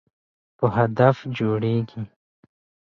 [0.57, 2.01] په هدف جوړیږي.